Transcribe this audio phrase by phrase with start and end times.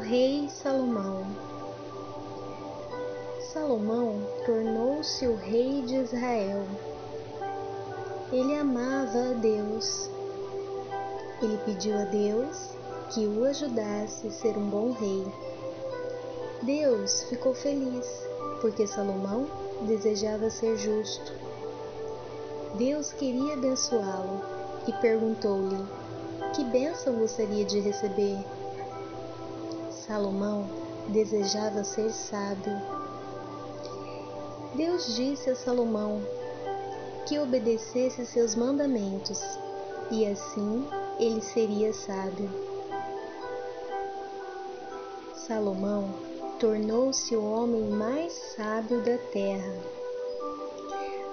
[0.00, 1.24] rei Salomão.
[3.52, 6.64] Salomão tornou-se o rei de Israel.
[8.32, 10.10] Ele amava a Deus.
[11.42, 12.70] Ele pediu a Deus
[13.12, 15.26] que o ajudasse a ser um bom rei.
[16.62, 18.06] Deus ficou feliz
[18.60, 19.46] porque Salomão
[19.82, 21.32] desejava ser justo.
[22.74, 24.40] Deus queria abençoá-lo
[24.88, 25.84] e perguntou-lhe:
[26.54, 28.38] Que bênção gostaria de receber?
[30.10, 30.68] Salomão
[31.06, 32.76] desejava ser sábio.
[34.74, 36.20] Deus disse a Salomão
[37.28, 39.40] que obedecesse seus mandamentos
[40.10, 40.84] e assim
[41.20, 42.50] ele seria sábio.
[45.32, 46.12] Salomão
[46.58, 49.74] tornou-se o homem mais sábio da terra.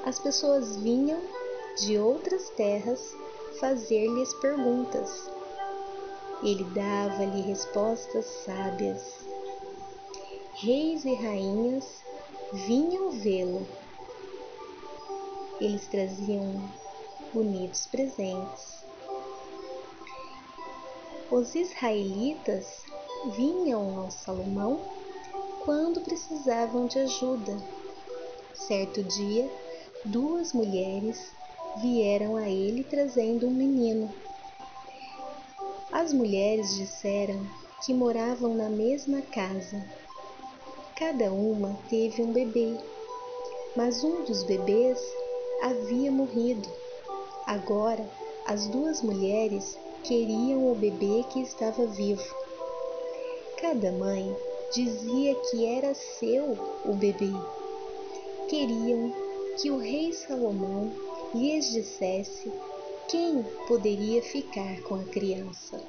[0.05, 1.19] As pessoas vinham
[1.77, 3.17] de outras terras
[3.59, 5.35] fazer-lhes perguntas
[6.43, 9.25] ele dava-lhe respostas sábias.
[10.53, 12.03] Reis e rainhas
[12.53, 13.67] vinham vê-lo.
[15.59, 16.69] Eles traziam
[17.33, 18.85] bonitos presentes.
[21.31, 22.65] Os israelitas
[23.35, 24.79] vinham ao Salomão
[25.65, 27.57] quando precisavam de ajuda.
[28.53, 29.49] Certo dia,
[30.05, 31.33] duas mulheres
[31.81, 34.26] vieram a ele trazendo um menino.
[36.07, 37.45] As mulheres disseram
[37.85, 39.77] que moravam na mesma casa.
[40.95, 42.77] Cada uma teve um bebê,
[43.75, 44.97] mas um dos bebês
[45.61, 46.69] havia morrido.
[47.45, 48.09] Agora,
[48.45, 52.23] as duas mulheres queriam o bebê que estava vivo.
[53.59, 54.33] Cada mãe
[54.73, 57.33] dizia que era seu o bebê.
[58.47, 59.11] Queriam
[59.61, 60.89] que o rei Salomão
[61.35, 62.49] lhes dissesse
[63.07, 65.81] quem poderia ficar com a criança?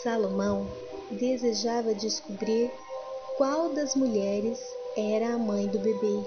[0.00, 0.68] Salomão
[1.10, 2.70] desejava descobrir
[3.36, 4.60] qual das mulheres
[4.96, 6.24] era a mãe do bebê.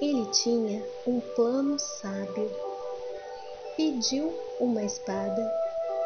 [0.00, 2.50] Ele tinha um plano sábio.
[3.76, 5.52] Pediu uma espada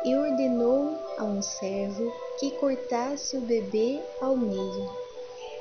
[0.04, 4.90] e ordenou a um servo que cortasse o bebê ao meio.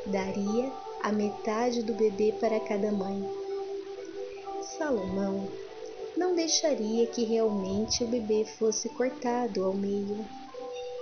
[0.05, 0.71] Daria
[1.01, 3.44] a metade do bebê para cada mãe.
[4.85, 5.51] Salomão
[6.15, 10.23] não deixaria que realmente o bebê fosse cortado ao meio.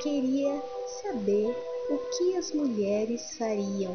[0.01, 0.63] Queria
[1.01, 1.53] saber
[1.89, 3.93] o que as mulheres fariam.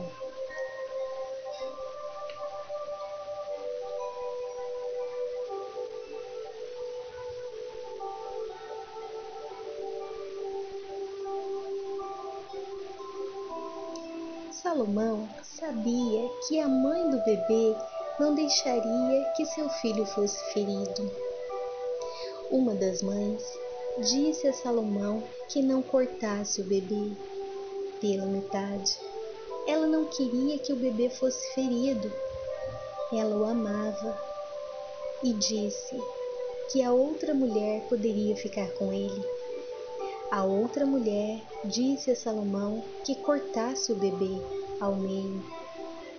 [14.50, 17.74] Salomão sabia que a mãe do bebê
[18.18, 21.10] não deixaria que seu filho fosse ferido.
[22.50, 23.42] Uma das mães
[24.00, 27.12] disse a Salomão que não cortasse o bebê
[28.00, 28.98] pela metade.
[29.66, 32.10] Ela não queria que o bebê fosse ferido.
[33.12, 34.18] Ela o amava
[35.22, 35.96] e disse
[36.72, 39.24] que a outra mulher poderia ficar com ele.
[40.30, 44.36] A outra mulher disse a Salomão que cortasse o bebê
[44.80, 45.42] ao meio.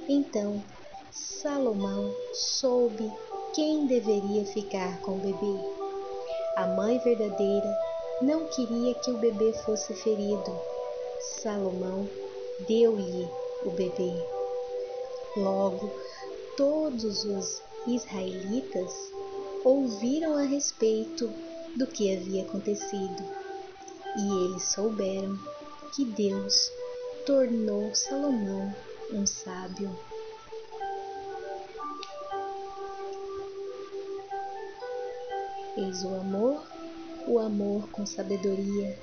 [0.08, 0.64] Então
[1.12, 3.12] Salomão soube
[3.56, 5.60] quem deveria ficar com o bebê.
[6.56, 7.80] A mãe verdadeira
[8.22, 10.56] não queria que o bebê fosse ferido.
[11.42, 12.08] Salomão
[12.68, 13.28] deu-lhe
[13.66, 14.14] o bebê.
[15.38, 15.92] Logo,
[16.56, 18.94] todos os israelitas
[19.66, 21.28] ouviram a respeito
[21.76, 23.24] do que havia acontecido
[24.16, 25.38] e eles souberam
[25.96, 26.72] que Deus
[27.26, 28.76] tornou Salomão
[29.12, 30.09] um sábio.
[35.78, 36.68] Eis o amor,
[37.28, 38.98] o amor com sabedoria